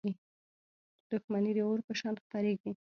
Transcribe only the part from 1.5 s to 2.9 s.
د اور په شان خپرېږي.